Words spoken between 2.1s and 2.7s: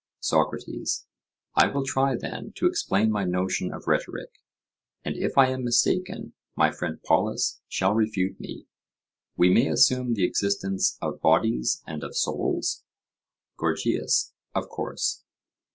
then, to